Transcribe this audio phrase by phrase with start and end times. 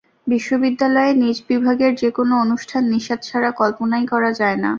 [0.27, 4.69] বিশ্ববিদ্যালয়ে নিজ বিভাগের যেকোনো অনুষ্ঠান নিশাত ছাড়া কল্পনাই করা যায় না।